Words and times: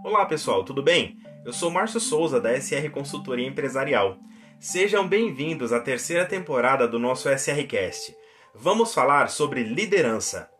Olá 0.00 0.26
pessoal, 0.26 0.64
tudo 0.64 0.82
bem? 0.82 1.16
Eu 1.44 1.52
sou 1.52 1.70
Márcio 1.70 2.00
Souza 2.00 2.40
da 2.40 2.60
SR 2.60 2.90
Consultoria 2.90 3.46
Empresarial. 3.46 4.18
Sejam 4.58 5.06
bem-vindos 5.06 5.72
à 5.72 5.78
terceira 5.78 6.26
temporada 6.26 6.88
do 6.88 6.98
nosso 6.98 7.28
SRcast. 7.28 8.16
Vamos 8.52 8.92
falar 8.92 9.28
sobre 9.28 9.62
liderança. 9.62 10.50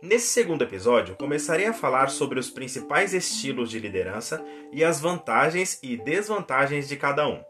Nesse 0.00 0.28
segundo 0.28 0.62
episódio, 0.62 1.16
começarei 1.16 1.66
a 1.66 1.74
falar 1.74 2.08
sobre 2.08 2.40
os 2.40 2.48
principais 2.48 3.12
estilos 3.12 3.70
de 3.70 3.78
liderança 3.78 4.42
e 4.72 4.82
as 4.82 5.00
vantagens 5.00 5.78
e 5.82 5.98
desvantagens 5.98 6.88
de 6.88 6.96
cada 6.96 7.28
um. 7.28 7.42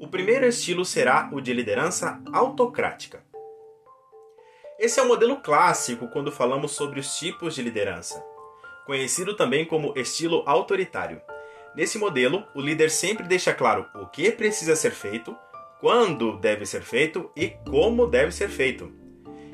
O 0.00 0.08
primeiro 0.08 0.46
estilo 0.46 0.84
será 0.84 1.30
o 1.32 1.40
de 1.40 1.52
liderança 1.52 2.20
autocrática. 2.32 3.22
Esse 4.78 4.98
é 4.98 5.02
o 5.04 5.08
modelo 5.08 5.36
clássico 5.36 6.08
quando 6.08 6.32
falamos 6.32 6.72
sobre 6.72 6.98
os 6.98 7.16
tipos 7.16 7.54
de 7.54 7.62
liderança, 7.62 8.24
conhecido 8.86 9.34
também 9.34 9.64
como 9.64 9.92
estilo 9.96 10.42
autoritário. 10.46 11.20
Nesse 11.74 11.98
modelo, 11.98 12.44
o 12.54 12.60
líder 12.60 12.90
sempre 12.90 13.26
deixa 13.26 13.52
claro 13.52 13.86
o 13.94 14.06
que 14.06 14.30
precisa 14.30 14.76
ser 14.76 14.92
feito, 14.92 15.36
quando 15.80 16.38
deve 16.38 16.64
ser 16.64 16.82
feito 16.82 17.30
e 17.36 17.48
como 17.68 18.06
deve 18.06 18.30
ser 18.30 18.48
feito. 18.48 18.92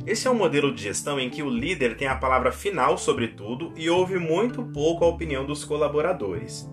Esse 0.06 0.26
é 0.26 0.30
um 0.30 0.34
modelo 0.34 0.72
de 0.74 0.82
gestão 0.82 1.20
em 1.20 1.28
que 1.28 1.42
o 1.42 1.50
líder 1.50 1.96
tem 1.96 2.08
a 2.08 2.16
palavra 2.16 2.52
final 2.52 2.96
sobre 2.96 3.28
tudo 3.28 3.72
e 3.76 3.88
ouve 3.90 4.18
muito 4.18 4.62
pouco 4.62 5.04
a 5.04 5.08
opinião 5.08 5.44
dos 5.44 5.64
colaboradores. 5.64 6.68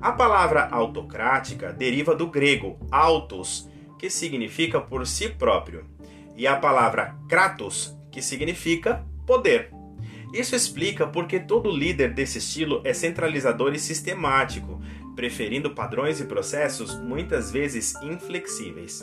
A 0.00 0.12
palavra 0.12 0.68
autocrática 0.70 1.72
deriva 1.72 2.14
do 2.14 2.28
grego 2.28 2.78
autos, 2.90 3.68
que 3.98 4.08
significa 4.08 4.80
por 4.80 5.06
si 5.06 5.28
próprio 5.28 5.84
e 6.36 6.46
a 6.46 6.56
palavra 6.56 7.16
kratos, 7.28 7.96
que 8.12 8.22
significa 8.22 9.04
poder. 9.26 9.77
Isso 10.32 10.54
explica 10.54 11.06
porque 11.06 11.40
todo 11.40 11.70
líder 11.70 12.12
desse 12.12 12.38
estilo 12.38 12.80
é 12.84 12.92
centralizador 12.92 13.74
e 13.74 13.78
sistemático, 13.78 14.80
preferindo 15.16 15.70
padrões 15.70 16.20
e 16.20 16.24
processos 16.24 16.94
muitas 17.00 17.50
vezes 17.50 17.94
inflexíveis. 18.02 19.02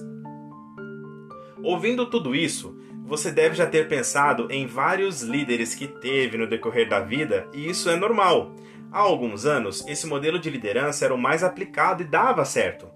Ouvindo 1.63 2.05
tudo 2.05 2.35
isso, 2.35 2.77
você 3.03 3.31
deve 3.31 3.55
já 3.55 3.65
ter 3.65 3.87
pensado 3.87 4.47
em 4.51 4.65
vários 4.65 5.21
líderes 5.21 5.75
que 5.75 5.87
teve 5.87 6.37
no 6.37 6.47
decorrer 6.47 6.87
da 6.87 6.99
vida, 6.99 7.47
e 7.53 7.67
isso 7.67 7.89
é 7.89 7.95
normal. 7.95 8.55
Há 8.91 8.99
alguns 8.99 9.45
anos, 9.45 9.85
esse 9.87 10.07
modelo 10.07 10.39
de 10.39 10.49
liderança 10.49 11.05
era 11.05 11.13
o 11.13 11.17
mais 11.17 11.43
aplicado 11.43 12.01
e 12.01 12.05
dava 12.05 12.45
certo. 12.45 12.87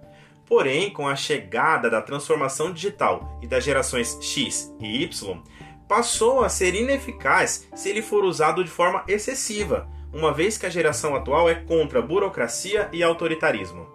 Porém, 0.45 0.89
com 0.89 1.08
a 1.08 1.16
chegada 1.16 1.89
da 1.89 2.02
transformação 2.02 2.71
digital 2.71 3.39
e 3.41 3.47
das 3.47 3.64
gerações 3.64 4.17
X 4.21 4.73
e 4.80 5.03
Y, 5.03 5.43
passou 5.90 6.45
a 6.45 6.50
ser 6.50 6.76
ineficaz 6.76 7.68
se 7.73 7.90
ele 7.90 8.04
for 8.04 8.23
usado 8.23 8.64
de 8.64 8.70
forma 8.70 9.04
excessiva, 9.08 9.90
uma 10.14 10.32
vez 10.32 10.56
que 10.56 10.68
a 10.68 10.70
geração 10.70 11.16
atual 11.16 11.50
é 11.50 11.56
contra 11.56 12.00
burocracia 12.00 12.88
e 12.94 13.02
autoritarismo. 13.02 13.88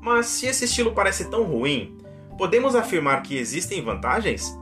Mas 0.00 0.24
se 0.26 0.46
esse 0.46 0.64
estilo 0.64 0.92
parece 0.92 1.26
tão 1.26 1.44
ruim, 1.44 1.98
podemos 2.38 2.74
afirmar 2.74 3.22
que 3.22 3.36
existem 3.36 3.82
vantagens? 3.82 4.58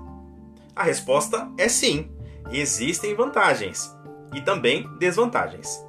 A 0.75 0.83
resposta 0.83 1.49
é 1.57 1.69
sim, 1.69 2.11
existem 2.51 3.15
vantagens 3.15 3.89
e 4.35 4.41
também 4.41 4.89
desvantagens. 4.99 5.87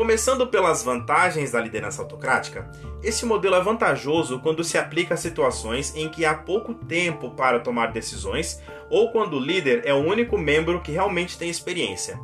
Começando 0.00 0.46
pelas 0.46 0.82
vantagens 0.82 1.52
da 1.52 1.60
liderança 1.60 2.00
autocrática, 2.00 2.70
esse 3.02 3.26
modelo 3.26 3.54
é 3.54 3.60
vantajoso 3.60 4.40
quando 4.40 4.64
se 4.64 4.78
aplica 4.78 5.12
a 5.12 5.16
situações 5.18 5.94
em 5.94 6.08
que 6.08 6.24
há 6.24 6.32
pouco 6.32 6.72
tempo 6.72 7.32
para 7.32 7.60
tomar 7.60 7.92
decisões 7.92 8.62
ou 8.88 9.12
quando 9.12 9.36
o 9.36 9.38
líder 9.38 9.82
é 9.84 9.92
o 9.92 9.98
único 9.98 10.38
membro 10.38 10.80
que 10.80 10.90
realmente 10.90 11.36
tem 11.36 11.50
experiência. 11.50 12.18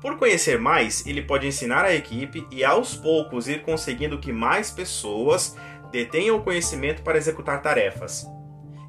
Por 0.00 0.16
conhecer 0.16 0.58
mais, 0.58 1.06
ele 1.06 1.20
pode 1.20 1.46
ensinar 1.46 1.84
a 1.84 1.94
equipe 1.94 2.46
e 2.50 2.64
aos 2.64 2.94
poucos 2.94 3.46
ir 3.46 3.60
conseguindo 3.60 4.18
que 4.18 4.32
mais 4.32 4.70
pessoas 4.70 5.54
detenham 5.92 6.38
o 6.38 6.42
conhecimento 6.42 7.02
para 7.02 7.18
executar 7.18 7.60
tarefas. 7.60 8.26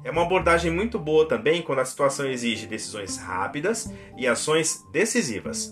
É 0.02 0.10
uma 0.10 0.22
abordagem 0.22 0.72
muito 0.72 0.98
boa 0.98 1.28
também 1.28 1.60
quando 1.60 1.80
a 1.80 1.84
situação 1.84 2.26
exige 2.26 2.66
decisões 2.66 3.18
rápidas 3.18 3.92
e 4.16 4.26
ações 4.26 4.82
decisivas. 4.90 5.70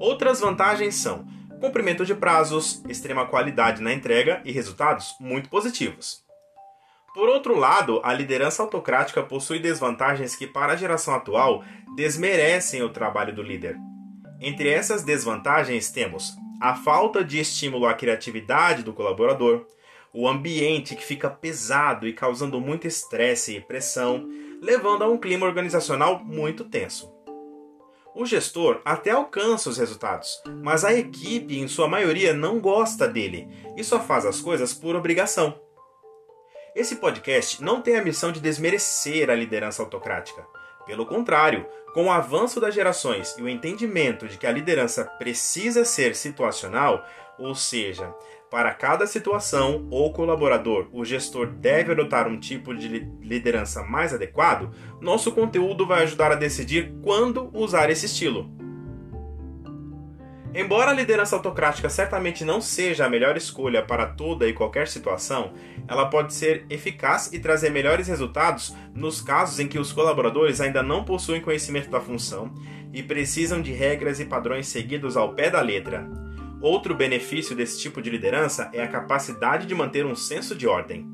Outras 0.00 0.40
vantagens 0.40 0.94
são 0.94 1.26
cumprimento 1.60 2.06
de 2.06 2.14
prazos, 2.14 2.82
extrema 2.88 3.26
qualidade 3.26 3.82
na 3.82 3.92
entrega 3.92 4.40
e 4.46 4.50
resultados 4.50 5.14
muito 5.20 5.50
positivos. 5.50 6.24
Por 7.12 7.28
outro 7.28 7.54
lado, 7.54 8.00
a 8.02 8.14
liderança 8.14 8.62
autocrática 8.62 9.22
possui 9.22 9.58
desvantagens 9.58 10.34
que, 10.34 10.46
para 10.46 10.72
a 10.72 10.76
geração 10.76 11.14
atual, 11.14 11.62
desmerecem 11.96 12.82
o 12.82 12.88
trabalho 12.88 13.34
do 13.34 13.42
líder. 13.42 13.76
Entre 14.40 14.70
essas 14.70 15.02
desvantagens 15.02 15.90
temos 15.90 16.34
a 16.62 16.74
falta 16.74 17.22
de 17.22 17.38
estímulo 17.38 17.86
à 17.86 17.92
criatividade 17.92 18.82
do 18.82 18.94
colaborador, 18.94 19.66
o 20.14 20.26
ambiente 20.26 20.96
que 20.96 21.04
fica 21.04 21.28
pesado 21.28 22.08
e 22.08 22.14
causando 22.14 22.58
muito 22.58 22.86
estresse 22.86 23.54
e 23.54 23.60
pressão, 23.60 24.26
levando 24.62 25.04
a 25.04 25.08
um 25.08 25.18
clima 25.18 25.44
organizacional 25.44 26.24
muito 26.24 26.64
tenso. 26.64 27.19
O 28.14 28.26
gestor 28.26 28.80
até 28.84 29.10
alcança 29.10 29.70
os 29.70 29.78
resultados, 29.78 30.42
mas 30.62 30.84
a 30.84 30.92
equipe, 30.92 31.58
em 31.58 31.68
sua 31.68 31.88
maioria, 31.88 32.34
não 32.34 32.58
gosta 32.58 33.06
dele 33.06 33.48
e 33.76 33.84
só 33.84 34.00
faz 34.00 34.26
as 34.26 34.40
coisas 34.40 34.74
por 34.74 34.96
obrigação. 34.96 35.60
Esse 36.74 36.96
podcast 36.96 37.62
não 37.62 37.82
tem 37.82 37.96
a 37.96 38.04
missão 38.04 38.30
de 38.30 38.38
desmerecer 38.38 39.28
a 39.28 39.34
liderança 39.34 39.82
autocrática. 39.82 40.46
Pelo 40.86 41.04
contrário, 41.04 41.66
com 41.92 42.06
o 42.06 42.10
avanço 42.10 42.60
das 42.60 42.74
gerações 42.74 43.36
e 43.36 43.42
o 43.42 43.48
entendimento 43.48 44.28
de 44.28 44.38
que 44.38 44.46
a 44.46 44.52
liderança 44.52 45.04
precisa 45.04 45.84
ser 45.84 46.14
situacional, 46.14 47.04
ou 47.36 47.56
seja, 47.56 48.14
para 48.48 48.72
cada 48.72 49.04
situação 49.06 49.88
ou 49.90 50.12
colaborador, 50.12 50.88
o 50.92 51.04
gestor 51.04 51.48
deve 51.48 51.90
adotar 51.90 52.28
um 52.28 52.38
tipo 52.38 52.72
de 52.72 52.88
liderança 53.20 53.82
mais 53.82 54.14
adequado, 54.14 54.72
nosso 55.00 55.32
conteúdo 55.32 55.86
vai 55.86 56.04
ajudar 56.04 56.30
a 56.30 56.36
decidir 56.36 56.94
quando 57.02 57.50
usar 57.52 57.90
esse 57.90 58.06
estilo. 58.06 58.59
Embora 60.52 60.90
a 60.90 60.94
liderança 60.94 61.36
autocrática 61.36 61.88
certamente 61.88 62.44
não 62.44 62.60
seja 62.60 63.06
a 63.06 63.08
melhor 63.08 63.36
escolha 63.36 63.82
para 63.82 64.06
toda 64.06 64.48
e 64.48 64.52
qualquer 64.52 64.88
situação, 64.88 65.52
ela 65.86 66.06
pode 66.06 66.34
ser 66.34 66.66
eficaz 66.68 67.32
e 67.32 67.38
trazer 67.38 67.70
melhores 67.70 68.08
resultados 68.08 68.74
nos 68.92 69.20
casos 69.20 69.60
em 69.60 69.68
que 69.68 69.78
os 69.78 69.92
colaboradores 69.92 70.60
ainda 70.60 70.82
não 70.82 71.04
possuem 71.04 71.40
conhecimento 71.40 71.88
da 71.88 72.00
função 72.00 72.52
e 72.92 73.00
precisam 73.00 73.62
de 73.62 73.72
regras 73.72 74.18
e 74.18 74.24
padrões 74.24 74.66
seguidos 74.66 75.16
ao 75.16 75.34
pé 75.34 75.50
da 75.50 75.60
letra. 75.60 76.08
Outro 76.60 76.96
benefício 76.96 77.54
desse 77.54 77.80
tipo 77.80 78.02
de 78.02 78.10
liderança 78.10 78.68
é 78.72 78.82
a 78.82 78.88
capacidade 78.88 79.66
de 79.66 79.74
manter 79.74 80.04
um 80.04 80.16
senso 80.16 80.56
de 80.56 80.66
ordem. 80.66 81.08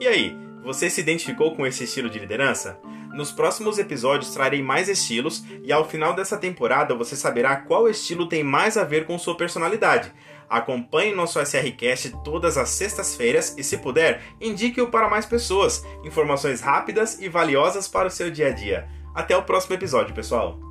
E 0.00 0.06
aí, 0.06 0.36
você 0.62 0.88
se 0.88 1.00
identificou 1.00 1.54
com 1.54 1.66
esse 1.66 1.84
estilo 1.84 2.08
de 2.08 2.18
liderança? 2.18 2.78
Nos 3.16 3.32
próximos 3.32 3.78
episódios 3.78 4.34
trarei 4.34 4.62
mais 4.62 4.90
estilos 4.90 5.42
e 5.62 5.72
ao 5.72 5.88
final 5.88 6.12
dessa 6.12 6.36
temporada 6.36 6.94
você 6.94 7.16
saberá 7.16 7.56
qual 7.56 7.88
estilo 7.88 8.28
tem 8.28 8.44
mais 8.44 8.76
a 8.76 8.84
ver 8.84 9.06
com 9.06 9.18
sua 9.18 9.34
personalidade. 9.34 10.12
Acompanhe 10.50 11.14
nosso 11.14 11.40
SRCast 11.40 12.14
todas 12.22 12.58
as 12.58 12.68
sextas-feiras 12.68 13.54
e, 13.56 13.64
se 13.64 13.78
puder, 13.78 14.20
indique-o 14.38 14.88
para 14.88 15.08
mais 15.08 15.24
pessoas. 15.24 15.82
Informações 16.04 16.60
rápidas 16.60 17.18
e 17.18 17.26
valiosas 17.26 17.88
para 17.88 18.08
o 18.08 18.10
seu 18.10 18.30
dia 18.30 18.48
a 18.48 18.52
dia. 18.52 18.86
Até 19.14 19.34
o 19.34 19.42
próximo 19.42 19.74
episódio, 19.74 20.14
pessoal! 20.14 20.65